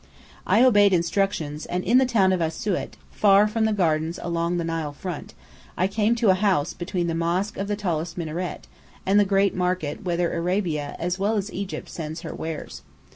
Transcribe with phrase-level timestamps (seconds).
[0.47, 4.63] I obeyed instructions, and in the town of Asiut, far from the gardens along the
[4.63, 5.35] Nile front,
[5.77, 8.65] I came to a house between the mosque of the tallest minaret,
[9.05, 12.81] and the great market whither Arabia as well as Egypt sends her wares.